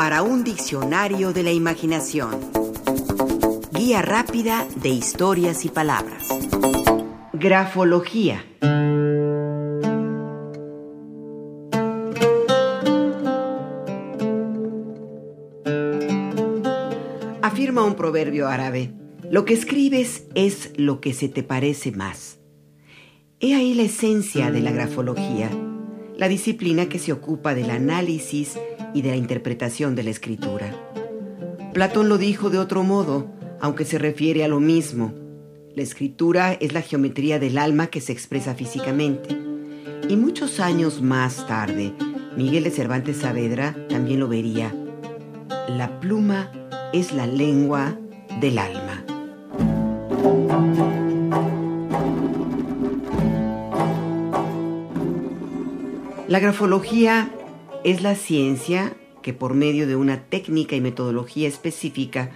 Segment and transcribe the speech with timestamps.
[0.00, 2.30] para un diccionario de la imaginación.
[3.70, 6.26] Guía rápida de historias y palabras.
[7.34, 8.42] Grafología.
[17.42, 18.94] Afirma un proverbio árabe,
[19.30, 22.38] lo que escribes es lo que se te parece más.
[23.38, 25.50] He ahí la esencia de la grafología,
[26.16, 28.56] la disciplina que se ocupa del análisis
[28.94, 30.74] y de la interpretación de la escritura.
[31.72, 35.14] Platón lo dijo de otro modo, aunque se refiere a lo mismo.
[35.74, 39.36] La escritura es la geometría del alma que se expresa físicamente.
[40.08, 41.92] Y muchos años más tarde,
[42.36, 44.74] Miguel de Cervantes Saavedra también lo vería.
[45.68, 46.50] La pluma
[46.92, 47.96] es la lengua
[48.40, 49.04] del alma.
[56.26, 57.30] La grafología
[57.84, 62.30] es la ciencia que por medio de una técnica y metodología específica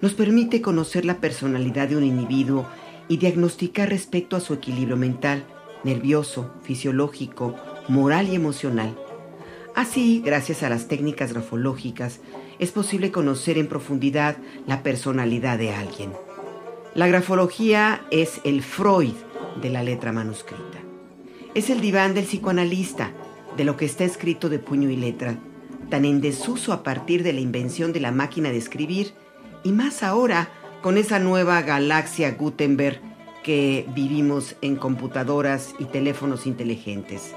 [0.00, 2.66] nos permite conocer la personalidad de un individuo
[3.08, 5.44] y diagnosticar respecto a su equilibrio mental,
[5.84, 7.54] nervioso, fisiológico,
[7.88, 8.96] moral y emocional.
[9.74, 12.20] Así, gracias a las técnicas grafológicas,
[12.58, 16.12] es posible conocer en profundidad la personalidad de alguien.
[16.94, 19.14] La grafología es el Freud
[19.60, 20.78] de la letra manuscrita.
[21.54, 23.12] Es el diván del psicoanalista,
[23.56, 25.36] de lo que está escrito de puño y letra,
[25.90, 29.12] tan en desuso a partir de la invención de la máquina de escribir,
[29.62, 30.48] y más ahora
[30.82, 33.00] con esa nueva galaxia Gutenberg
[33.42, 37.34] que vivimos en computadoras y teléfonos inteligentes.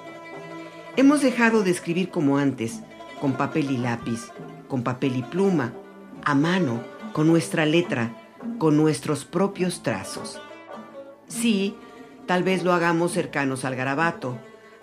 [0.98, 2.82] Hemos dejado de escribir como antes,
[3.20, 4.32] con papel y lápiz,
[4.68, 5.74] con papel y pluma,
[6.24, 6.82] a mano,
[7.14, 8.16] con nuestra letra,
[8.58, 10.40] con nuestros propios trazos.
[11.28, 11.76] Sí,
[12.26, 14.38] tal vez lo hagamos cercanos al garabato,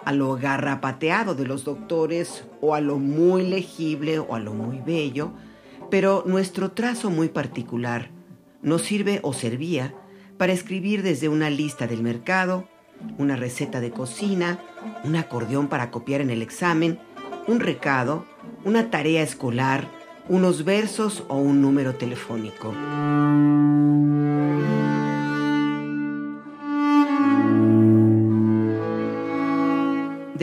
[0.05, 4.81] a lo garrapateado de los doctores o a lo muy legible o a lo muy
[4.81, 5.33] bello,
[5.91, 8.11] pero nuestro trazo muy particular
[8.62, 9.94] nos sirve o servía
[10.38, 12.69] para escribir desde una lista del mercado,
[13.19, 14.59] una receta de cocina,
[15.04, 16.98] un acordeón para copiar en el examen,
[17.47, 18.25] un recado,
[18.65, 19.88] una tarea escolar,
[20.28, 22.72] unos versos o un número telefónico.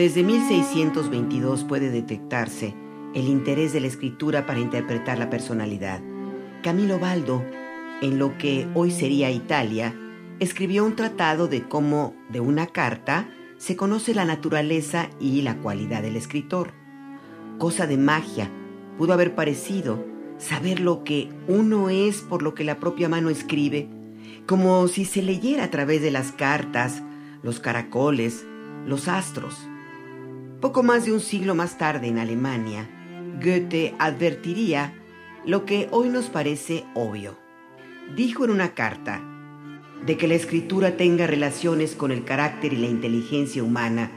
[0.00, 2.74] Desde 1622 puede detectarse
[3.14, 6.00] el interés de la escritura para interpretar la personalidad.
[6.62, 7.44] Camilo Baldo,
[8.00, 9.94] en lo que hoy sería Italia,
[10.38, 13.28] escribió un tratado de cómo de una carta
[13.58, 16.72] se conoce la naturaleza y la cualidad del escritor.
[17.58, 18.50] Cosa de magia,
[18.96, 20.02] pudo haber parecido
[20.38, 23.90] saber lo que uno es por lo que la propia mano escribe,
[24.46, 27.02] como si se leyera a través de las cartas,
[27.42, 28.46] los caracoles,
[28.86, 29.69] los astros.
[30.60, 32.86] Poco más de un siglo más tarde en Alemania,
[33.42, 34.92] Goethe advertiría
[35.46, 37.38] lo que hoy nos parece obvio.
[38.14, 39.22] Dijo en una carta
[40.04, 44.10] de que la escritura tenga relaciones con el carácter y la inteligencia humana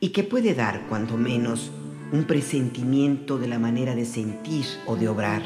[0.00, 1.70] y que puede dar, cuando menos,
[2.12, 5.42] un presentimiento de la manera de sentir o de obrar.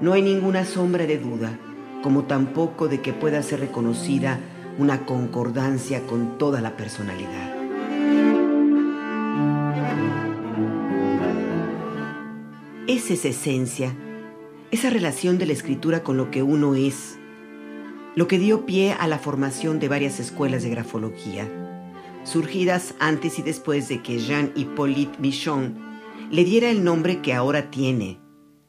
[0.00, 1.58] No hay ninguna sombra de duda,
[2.02, 4.40] como tampoco de que pueda ser reconocida
[4.78, 7.57] una concordancia con toda la personalidad.
[13.08, 13.96] Esa es esencia,
[14.70, 17.18] esa relación de la escritura con lo que uno es,
[18.14, 21.48] lo que dio pie a la formación de varias escuelas de grafología,
[22.24, 25.78] surgidas antes y después de que Jean-Hippolyte Michon
[26.30, 28.20] le diera el nombre que ahora tiene,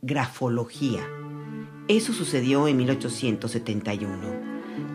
[0.01, 1.01] grafología.
[1.89, 4.19] Eso sucedió en 1871,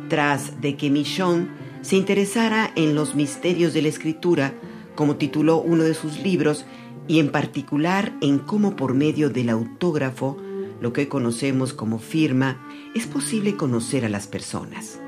[0.09, 1.51] tras de que Michon
[1.83, 4.55] se interesara en los misterios de la escritura,
[4.95, 6.65] como tituló uno de sus libros,
[7.07, 10.37] y en particular en cómo por medio del autógrafo,
[10.81, 15.01] lo que conocemos como firma, es posible conocer a las personas.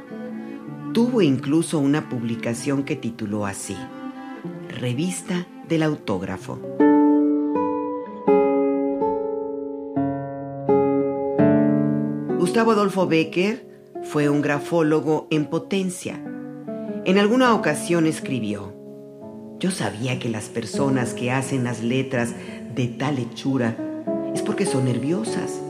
[0.92, 3.76] Tuvo incluso una publicación que tituló así,
[4.68, 6.58] Revista del Autógrafo.
[12.38, 13.66] Gustavo Adolfo Becker
[14.04, 16.22] fue un grafólogo en potencia.
[17.04, 18.75] En alguna ocasión escribió,
[19.58, 22.34] yo sabía que las personas que hacen las letras
[22.74, 23.76] de tal hechura
[24.34, 25.60] es porque son nerviosas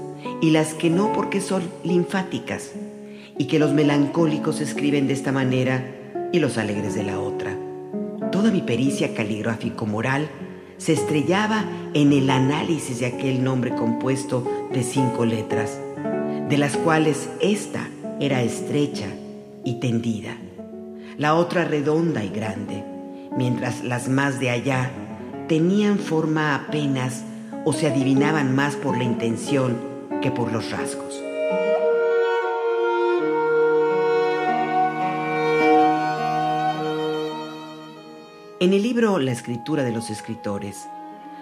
[0.40, 2.72] y las que no porque son linfáticas
[3.38, 5.84] y que los melancólicos escriben de esta manera
[6.32, 7.56] y los alegres de la otra.
[8.32, 10.28] Toda mi pericia caligráfico-moral
[10.78, 15.78] se estrellaba en el análisis de aquel nombre compuesto de cinco letras,
[16.48, 17.88] de las cuales esta
[18.18, 19.06] era estrecha
[19.64, 20.36] y tendida,
[21.18, 22.95] la otra redonda y grande
[23.36, 24.90] mientras las más de allá
[25.48, 27.22] tenían forma apenas
[27.64, 29.78] o se adivinaban más por la intención
[30.22, 31.22] que por los rasgos.
[38.58, 40.88] En el libro La escritura de los escritores,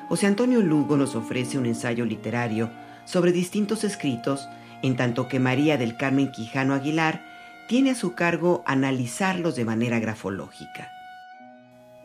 [0.08, 2.70] José Antonio Lugo nos ofrece un ensayo literario
[3.04, 4.48] sobre distintos escritos,
[4.82, 7.22] en tanto que María del Carmen Quijano Aguilar
[7.68, 10.93] tiene a su cargo analizarlos de manera grafológica.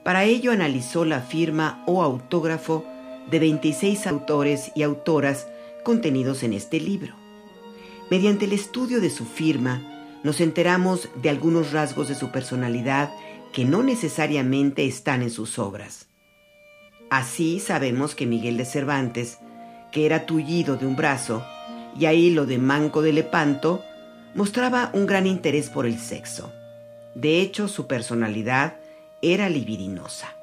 [0.03, 2.85] Para ello analizó la firma o autógrafo
[3.29, 5.47] de 26 autores y autoras
[5.83, 7.15] contenidos en este libro.
[8.09, 9.83] Mediante el estudio de su firma,
[10.23, 13.11] nos enteramos de algunos rasgos de su personalidad
[13.53, 16.07] que no necesariamente están en sus obras.
[17.09, 19.39] Así sabemos que Miguel de Cervantes,
[19.91, 21.43] que era tullido de un brazo,
[21.97, 23.83] y ahí lo de Manco de Lepanto,
[24.35, 26.51] mostraba un gran interés por el sexo.
[27.15, 28.75] De hecho, su personalidad
[29.21, 30.35] era libidinosa.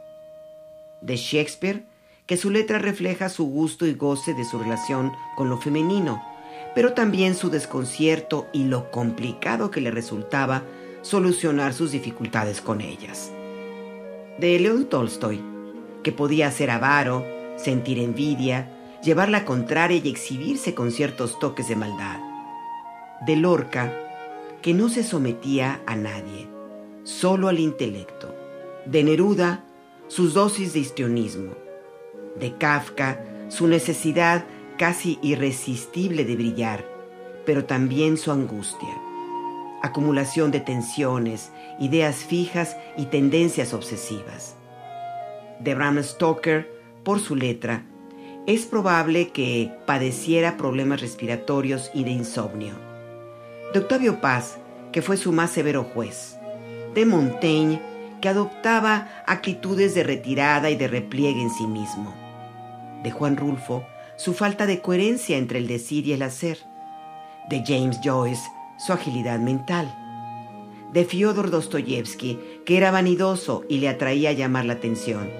[1.00, 1.84] De Shakespeare,
[2.26, 6.22] que su letra refleja su gusto y goce de su relación con lo femenino,
[6.74, 10.62] pero también su desconcierto y lo complicado que le resultaba
[11.02, 13.32] solucionar sus dificultades con ellas.
[14.38, 15.40] De León Tolstoy,
[16.02, 17.24] que podía ser avaro,
[17.56, 18.70] sentir envidia,
[19.02, 22.20] llevar la contraria y exhibirse con ciertos toques de maldad.
[23.24, 23.92] De Lorca,
[24.60, 26.48] que no se sometía a nadie,
[27.04, 28.35] solo al intelecto.
[28.86, 29.64] De Neruda,
[30.06, 31.54] sus dosis de histrionismo.
[32.38, 34.44] De Kafka, su necesidad
[34.78, 36.84] casi irresistible de brillar,
[37.44, 38.94] pero también su angustia.
[39.82, 41.50] Acumulación de tensiones,
[41.80, 44.54] ideas fijas y tendencias obsesivas.
[45.58, 46.70] De Bram Stoker,
[47.02, 47.84] por su letra,
[48.46, 52.74] es probable que padeciera problemas respiratorios y de insomnio.
[53.72, 54.58] De Octavio Paz,
[54.92, 56.36] que fue su más severo juez.
[56.94, 57.80] De Montaigne,
[58.20, 62.14] que adoptaba actitudes de retirada y de repliegue en sí mismo.
[63.02, 63.84] De Juan Rulfo,
[64.16, 66.58] su falta de coherencia entre el decir y el hacer.
[67.48, 68.42] De James Joyce,
[68.78, 69.94] su agilidad mental.
[70.92, 75.30] De Fyodor Dostoyevsky, que era vanidoso y le atraía llamar la atención.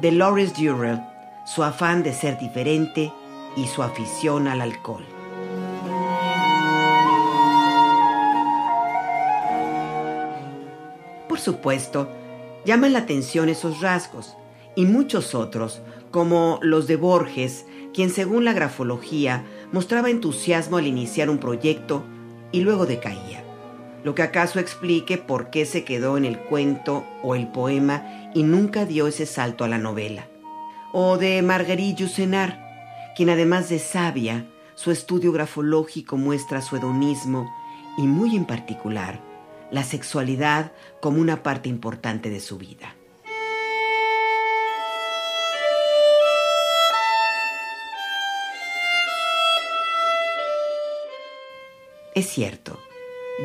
[0.00, 1.02] De Lawrence Durrell,
[1.44, 3.12] su afán de ser diferente
[3.56, 5.17] y su afición al alcohol.
[11.38, 12.08] Por supuesto,
[12.64, 14.34] llaman la atención esos rasgos
[14.74, 17.64] y muchos otros, como los de Borges,
[17.94, 22.02] quien según la grafología mostraba entusiasmo al iniciar un proyecto
[22.50, 23.44] y luego decaía,
[24.02, 28.42] lo que acaso explique por qué se quedó en el cuento o el poema y
[28.42, 30.26] nunca dio ese salto a la novela.
[30.92, 34.44] O de Marguerite Yourcenar, quien además de sabia,
[34.74, 37.48] su estudio grafológico muestra su hedonismo
[37.96, 39.27] y muy en particular
[39.70, 42.94] la sexualidad como una parte importante de su vida.
[52.14, 52.80] Es cierto,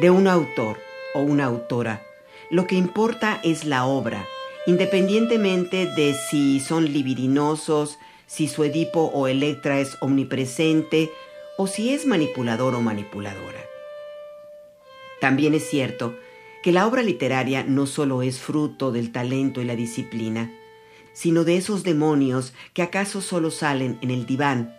[0.01, 0.79] de un autor
[1.13, 2.01] o una autora,
[2.49, 4.25] lo que importa es la obra,
[4.65, 11.11] independientemente de si son libidinosos, si su Edipo o Electra es omnipresente
[11.57, 13.72] o si es manipulador o manipuladora.
[15.23, 16.19] También es cierto
[16.63, 20.51] que la obra literaria no solo es fruto del talento y la disciplina,
[21.13, 24.75] sino de esos demonios que acaso solo salen en el diván,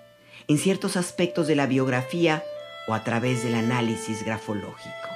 [0.46, 2.44] en ciertos aspectos de la biografía
[2.86, 5.08] o a través del análisis grafológico.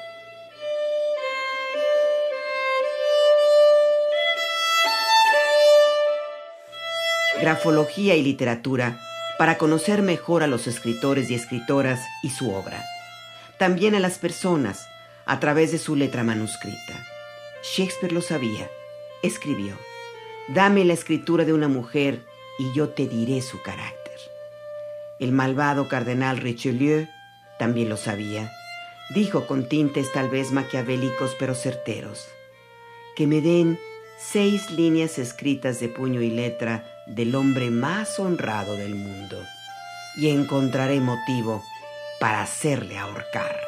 [7.39, 8.99] grafología y literatura
[9.39, 12.83] para conocer mejor a los escritores y escritoras y su obra.
[13.59, 14.89] También a las personas
[15.29, 17.07] a través de su letra manuscrita.
[17.63, 18.69] Shakespeare lo sabía.
[19.23, 19.77] Escribió,
[20.49, 22.25] Dame la escritura de una mujer
[22.59, 24.19] y yo te diré su carácter.
[25.21, 27.07] El malvado cardenal Richelieu
[27.59, 28.51] también lo sabía.
[29.15, 32.27] Dijo con tintes tal vez maquiavélicos pero certeros,
[33.15, 33.79] que me den
[34.19, 39.45] seis líneas escritas de puño y letra del hombre más honrado del mundo
[40.17, 41.63] y encontraré motivo
[42.19, 43.68] para hacerle ahorcar.